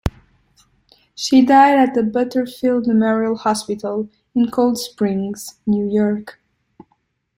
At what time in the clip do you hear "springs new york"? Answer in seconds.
4.79-6.39